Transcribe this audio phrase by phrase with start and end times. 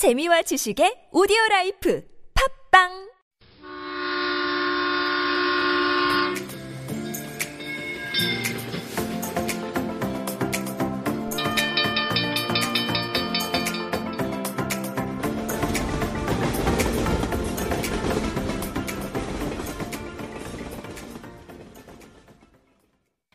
[0.00, 2.00] 재미와 지식의 오디오 라이프
[2.72, 3.10] 팝빵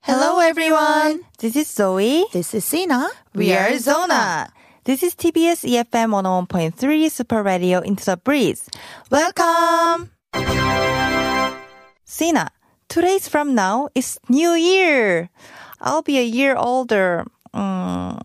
[0.02, 1.22] Hello everyone.
[1.38, 2.26] This is Zoe.
[2.32, 3.12] This is Sina.
[3.36, 4.50] We are Zona.
[4.86, 8.70] This is TBS EFM 101.3 Super Radio Into the Breeze.
[9.10, 10.12] Welcome.
[12.06, 12.52] Sina,
[12.88, 15.30] two days from now is New Year.
[15.82, 17.26] I'll be a year older.
[17.54, 18.22] Mm,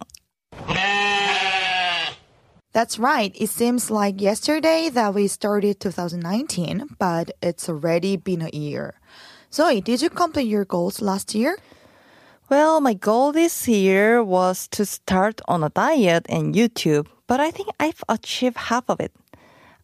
[2.73, 3.33] That's right.
[3.35, 9.01] It seems like yesterday that we started 2019, but it's already been a year.
[9.53, 11.57] Zoe, did you complete your goals last year?
[12.51, 17.51] Well, my goal this year was to start on a diet and YouTube, but I
[17.51, 19.13] think I've achieved half of it.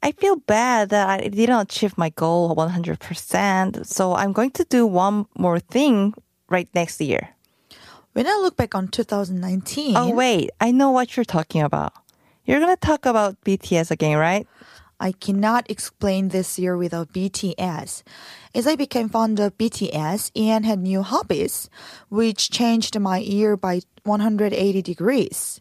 [0.02, 4.86] I feel bad that I didn't achieve my goal 100%, so I'm going to do
[4.86, 6.14] one more thing
[6.48, 7.30] right next year.
[8.12, 10.50] When I look back on 2019, Oh, wait.
[10.60, 11.92] I know what you're talking about.
[12.44, 14.46] You're going to talk about BTS again, right?
[14.98, 18.02] I cannot explain this year without BTS.
[18.54, 21.68] As I became fond of BTS and had new hobbies,
[22.08, 25.60] which changed my year by 180 degrees.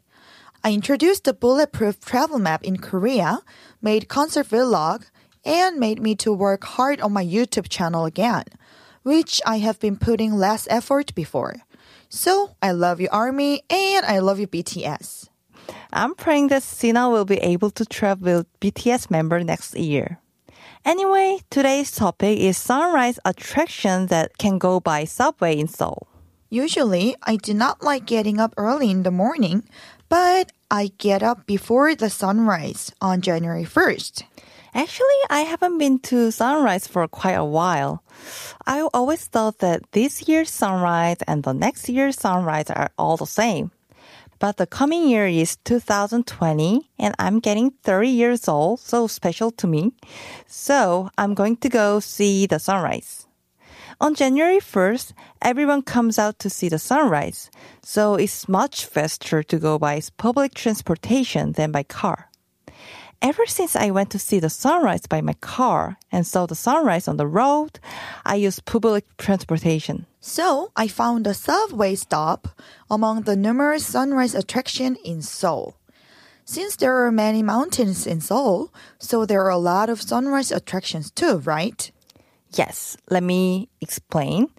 [0.64, 3.42] I introduced the bulletproof travel map in Korea,
[3.82, 5.06] made concert vlog,
[5.44, 8.46] and made me to work hard on my YouTube channel again,
[9.04, 11.58] which I have been putting less effort before.
[12.10, 15.30] So I love you Army and I love you BTS.
[15.96, 20.20] I'm praying that Sina will be able to travel with BTS member next year.
[20.84, 26.06] Anyway, today's topic is sunrise attraction that can go by subway in Seoul.
[26.50, 29.64] Usually, I do not like getting up early in the morning,
[30.10, 34.24] but I get up before the sunrise on January 1st.
[34.74, 38.04] Actually, I haven't been to sunrise for quite a while.
[38.68, 43.26] I always thought that this year's sunrise and the next year's sunrise are all the
[43.26, 43.72] same.
[44.46, 49.66] But the coming year is 2020 and I'm getting 30 years old, so special to
[49.66, 49.94] me.
[50.46, 53.26] So I'm going to go see the sunrise.
[54.00, 57.50] On January 1st, everyone comes out to see the sunrise.
[57.82, 62.30] So it's much faster to go by public transportation than by car.
[63.24, 67.08] Ever since I went to see the sunrise by my car and saw the sunrise
[67.08, 67.80] on the road,
[68.24, 70.06] I use public transportation.
[70.28, 72.48] So I found a subway stop
[72.90, 75.78] among the numerous sunrise attractions in Seoul.
[76.46, 81.12] Since there are many mountains in Seoul, so there are a lot of sunrise attractions
[81.12, 81.92] too, right?
[82.58, 84.50] Yes, let me explain.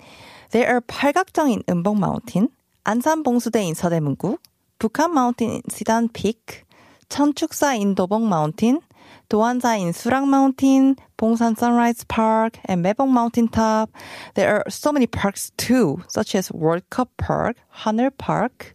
[0.52, 2.50] There are 팔각정 in Eunbong Mountain,
[2.86, 4.38] Ansan Bongsudae in Seodaemun-gu,
[4.78, 6.64] Bukhan Mountain in Sidan Peak,
[7.10, 8.82] Cheonchuksa in Dobong Mountain,
[9.28, 13.90] the in Surak Mountain, Bongsan Sunrise Park, and Mebong Mountain Top.
[14.34, 18.74] There are so many parks too, such as World Cup Park, Haneul Park,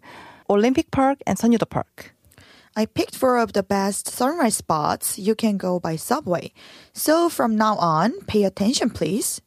[0.49, 2.13] Olympic Park, and Seonyu-do Park.
[2.75, 6.53] I picked four of the best sunrise spots you can go by subway.
[6.93, 9.41] So from now on, pay attention please.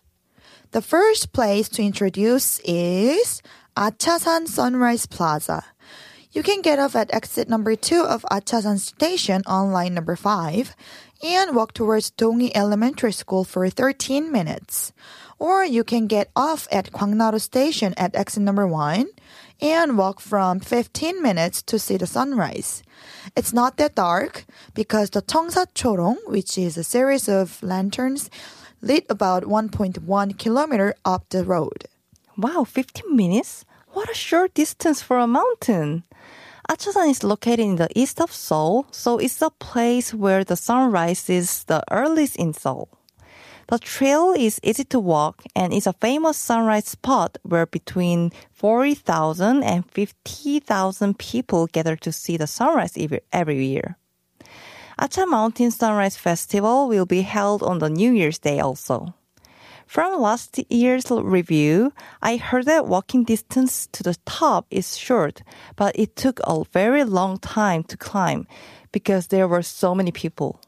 [0.73, 3.43] The first place to introduce is
[3.77, 5.65] Achasan Sunrise Plaza.
[6.35, 10.75] You can get off at exit number 2 of Achasan Station on line number 5
[11.23, 14.93] and walk towards Dongi Elementary School for 13 minutes.
[15.39, 19.07] Or you can get off at Gwangnaro Station at exit number 1
[19.63, 22.83] and walk from 15 minutes to see the sunrise.
[23.37, 24.45] It's not that dark
[24.75, 28.29] because the Cheongsa Chorong, which is a series of lanterns,
[28.83, 31.85] lit about 1.1 kilometer up the road.
[32.37, 33.65] Wow, 15 minutes?
[33.95, 36.03] What a short distance for a mountain.
[36.69, 41.29] Achasan is located in the east of Seoul, so it's the place where the sunrise
[41.29, 42.89] is the earliest in Seoul.
[43.69, 49.63] The trail is easy to walk and is a famous sunrise spot where between 40,000
[49.63, 52.97] and 50,000 people gather to see the sunrise
[53.33, 53.97] every year.
[54.99, 59.15] Acha Mountain Sunrise Festival will be held on the New Year's Day also.
[59.87, 61.93] From last year's review,
[62.23, 65.43] I heard that walking distance to the top is short,
[65.77, 68.47] but it took a very long time to climb
[68.93, 70.61] because there were so many people.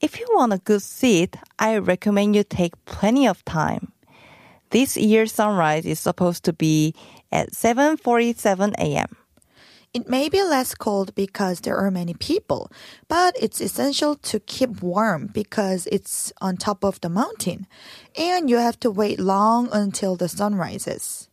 [0.00, 3.92] If you want a good seat, I recommend you take plenty of time.
[4.70, 6.94] This year's sunrise is supposed to be
[7.30, 9.16] at 7:47 a.m.
[9.94, 12.68] It may be less cold because there are many people,
[13.06, 17.68] but it's essential to keep warm because it's on top of the mountain
[18.18, 21.28] and you have to wait long until the sun rises.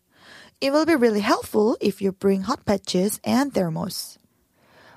[0.62, 4.19] It will be really helpful if you bring hot patches and thermos.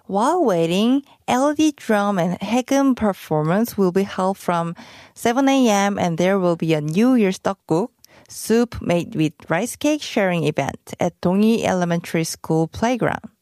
[0.04, 4.76] While waiting, LED drum and haegeum performance will be held from
[5.14, 5.98] 7 a.m.
[5.98, 7.88] and there will be a New Year's tteokguk
[8.28, 13.33] soup made with rice cake sharing event at Tongi Elementary School playground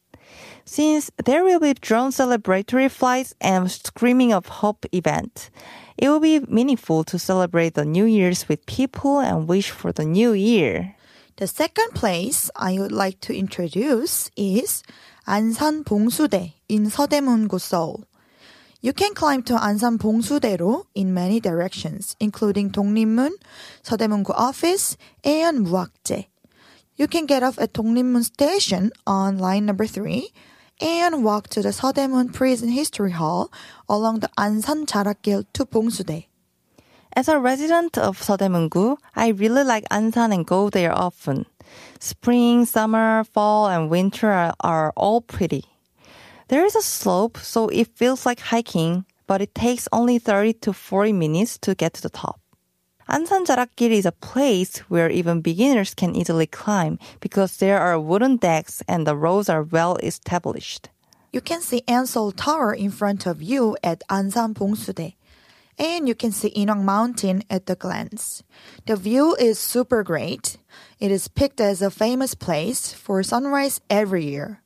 [0.65, 5.51] since there will be drone celebratory flights and Screaming of Hope event.
[5.97, 10.05] It will be meaningful to celebrate the New Year's with people and wish for the
[10.05, 10.97] new year.
[11.37, 14.83] The second place I would like to introduce is
[15.27, 18.05] 안산 봉수대 in 서대문구 Seoul.
[18.81, 23.31] You can climb to 안산 봉수대로 in many directions, including Dongnimun,
[23.85, 26.27] Seodaemun-gu office, and 무학재.
[26.97, 30.33] You can get off at Dongnimun Station on line number 3
[30.83, 33.53] and walk to the Seodaemun Prison History Hall
[33.89, 36.27] along the Ansan Jarakgil to Bongsudae.
[37.15, 41.47] As a resident of Seodaemun-gu, I really like Ansan and go there often.
[42.01, 45.65] Spring, summer, fall, and winter are, are all pretty.
[46.49, 50.73] There is a slope, so it feels like hiking, but it takes only 30 to
[50.73, 52.42] 40 minutes to get to the top.
[53.13, 58.39] Ansan Jarakgil is a place where even beginners can easily climb because there are wooden
[58.39, 60.89] decks and the roads are well established.
[61.31, 65.17] You can see N Seoul Tower in front of you at Ansan Bongsudae.
[65.79, 68.43] And you can see Inwang Mountain at the glance.
[68.87, 70.57] The view is super great.
[70.99, 74.63] It is picked as a famous place for sunrise every year.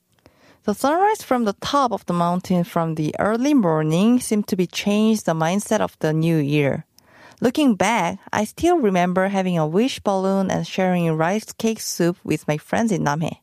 [0.62, 4.68] The sunrise from the top of the mountain from the early morning seemed to be
[4.68, 6.85] changed the mindset of the new year.
[7.40, 12.48] Looking back, I still remember having a wish balloon and sharing rice cake soup with
[12.48, 13.38] my friends in Namhae.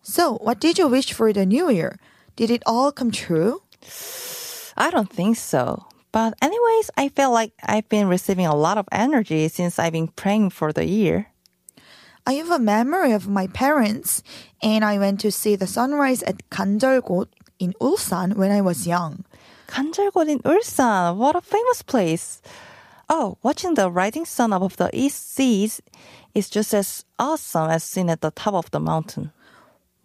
[0.00, 1.98] So, what did you wish for the new year?
[2.36, 3.62] Did it all come true?
[4.76, 5.86] I don't think so.
[6.10, 10.08] But anyways, I feel like I've been receiving a lot of energy since I've been
[10.08, 11.28] praying for the year.
[12.26, 14.22] I have a memory of my parents,
[14.62, 17.28] and I went to see the sunrise at Ganjeolgot
[17.58, 19.24] in Ulsan when I was young.
[19.68, 22.40] Ganjeolgot in Ulsan, what a famous place!
[23.14, 25.82] Oh, watching the rising sun above the east seas
[26.34, 29.32] is just as awesome as seen at the top of the mountain.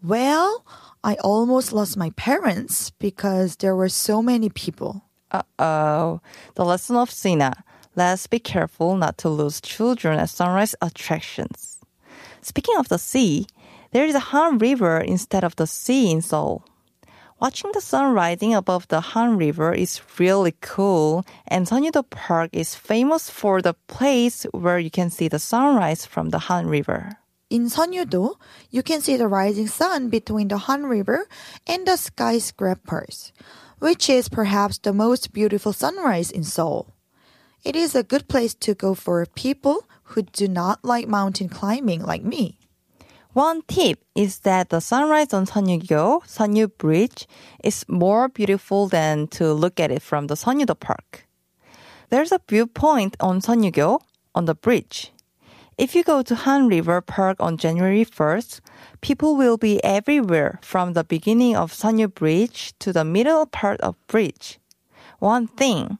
[0.03, 0.65] Well,
[1.05, 5.03] I almost lost my parents because there were so many people.
[5.31, 6.19] Uh oh.
[6.55, 7.63] The lesson of Sina.
[7.95, 11.79] Let's be careful not to lose children at sunrise attractions.
[12.41, 13.47] Speaking of the sea,
[13.91, 16.65] there is a Han River instead of the sea in Seoul.
[17.39, 22.73] Watching the sun rising above the Han River is really cool, and Seonyu-do Park is
[22.73, 27.19] famous for the place where you can see the sunrise from the Han River.
[27.51, 28.33] In Seonyu-do,
[28.71, 31.27] you can see the rising sun between the Han River
[31.67, 33.31] and the skyscrapers,
[33.77, 36.91] which is perhaps the most beautiful sunrise in Seoul.
[37.63, 39.85] It is a good place to go for people
[40.15, 42.56] who do not like mountain climbing like me.
[43.37, 47.27] One tip is that the sunrise on Seonyu-gyo, Seonyu Bridge,
[47.63, 51.27] is more beautiful than to look at it from the Seonyu-do Park.
[52.09, 53.99] There's a viewpoint on Seonyu-gyo
[54.33, 55.11] on the bridge.
[55.77, 58.59] If you go to Han River Park on January 1st,
[59.01, 63.93] people will be everywhere from the beginning of Seonyu Bridge to the middle part of
[64.07, 64.57] bridge.
[65.19, 65.99] One thing,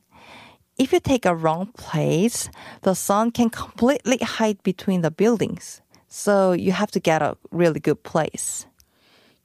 [0.80, 2.50] if you take a wrong place,
[2.82, 5.82] the sun can completely hide between the buildings.
[6.08, 8.66] So you have to get a really good place.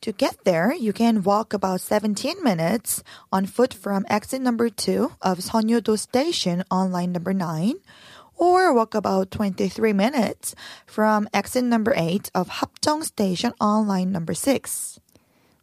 [0.02, 5.12] To get there, you can walk about 17 minutes on foot from exit number 2
[5.22, 7.74] of Seonyu-do Station on line number 9
[8.36, 14.34] or walk about 23 minutes from exit number 8 of Hapjeong Station on line number
[14.34, 14.98] 6.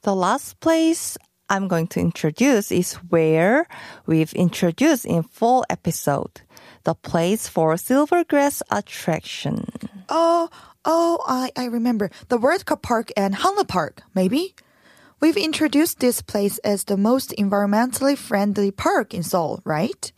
[0.03, 1.17] The last place
[1.49, 3.67] I'm going to introduce is where
[4.05, 6.41] we've introduced in full episode,
[6.85, 9.65] the place for Silvergrass attraction.
[10.07, 10.49] Oh,
[10.85, 12.09] oh, I, I remember.
[12.29, 14.55] The World Cup Park and Haneul Park, maybe?
[15.19, 20.11] We've introduced this place as the most environmentally friendly park in Seoul, right?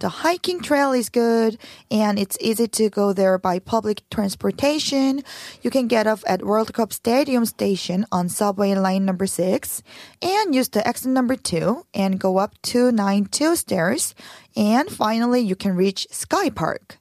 [0.00, 1.58] The hiking trail is good
[1.90, 5.24] and it's easy to go there by public transportation.
[5.60, 9.82] You can get off at World Cup Stadium Station on subway line number 6
[10.22, 14.14] and use the exit number 2 and go up 292 stairs.
[14.54, 16.97] And finally, you can reach Sky Park.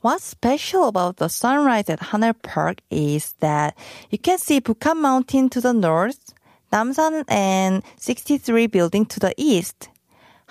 [0.00, 3.76] What's special about the sunrise at Haneul Park is that
[4.10, 6.34] you can see Bukhan Mountain to the north,
[6.72, 9.88] Namsan and 63 building to the east,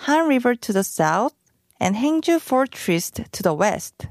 [0.04, 1.32] Han River to the south,
[1.80, 4.08] and Haengju Fortress to the west.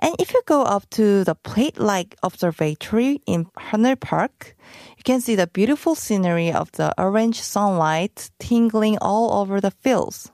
[0.00, 4.54] And if you go up to the plate-like observatory in Haneul Park,
[4.98, 10.30] you can see the beautiful scenery of the orange sunlight tingling all over the fields.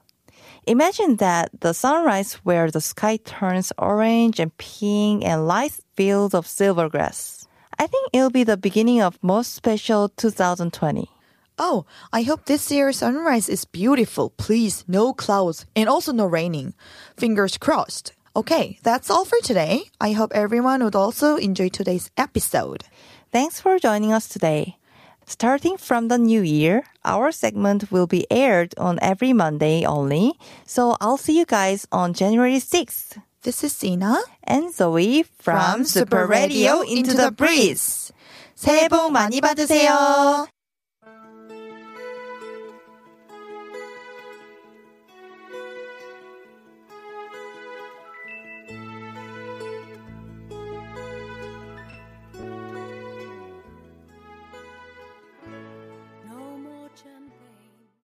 [0.67, 6.47] Imagine that the sunrise where the sky turns orange and pink and lights fields of
[6.47, 7.47] silver grass.
[7.79, 11.11] I think it'll be the beginning of most special 2020.
[11.59, 14.31] Oh, I hope this year's sunrise is beautiful.
[14.31, 16.73] Please, no clouds and also no raining.
[17.17, 18.13] Fingers crossed.
[18.35, 19.91] Okay, that's all for today.
[20.01, 22.85] I hope everyone would also enjoy today's episode.
[23.31, 24.79] Thanks for joining us today.
[25.26, 30.34] Starting from the new year, our segment will be aired on every Monday only.
[30.66, 33.22] So I'll see you guys on January 6th.
[33.44, 38.12] This is Sina And Zoe from Super Radio Into the Breeze.
[38.58, 40.48] 새해 복 많이 받으세요.